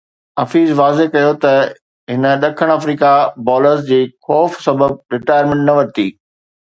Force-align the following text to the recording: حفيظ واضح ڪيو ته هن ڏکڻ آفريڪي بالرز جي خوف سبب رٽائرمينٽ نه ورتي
حفيظ 0.39 0.69
واضح 0.79 1.09
ڪيو 1.15 1.33
ته 1.43 1.51
هن 2.15 2.25
ڏکڻ 2.45 2.73
آفريڪي 2.77 3.13
بالرز 3.51 3.87
جي 3.93 4.01
خوف 4.31 4.59
سبب 4.69 5.17
رٽائرمينٽ 5.19 5.67
نه 5.71 5.81
ورتي 5.83 6.09